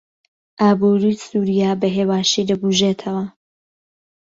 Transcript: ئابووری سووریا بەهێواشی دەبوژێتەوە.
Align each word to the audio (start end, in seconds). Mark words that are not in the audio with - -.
ئابووری 0.59 1.13
سووریا 1.25 1.71
بەهێواشی 1.81 2.47
دەبوژێتەوە. 2.49 3.25